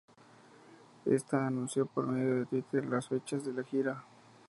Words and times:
Esta 1.05 1.45
anunció 1.45 1.85
por 1.85 2.07
medio 2.07 2.37
de 2.37 2.47
Twitter 2.47 2.85
las 2.87 3.07
fechas 3.09 3.45
de 3.45 3.53
la 3.53 3.61
gira. 3.63 4.03